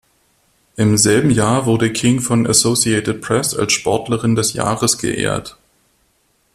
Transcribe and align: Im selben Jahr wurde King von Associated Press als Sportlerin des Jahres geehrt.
Im 0.77 0.97
selben 0.97 1.29
Jahr 1.29 1.67
wurde 1.67 1.93
King 1.93 2.21
von 2.21 2.47
Associated 2.47 3.21
Press 3.21 3.53
als 3.55 3.73
Sportlerin 3.73 4.35
des 4.35 4.53
Jahres 4.53 4.97
geehrt. 4.97 5.59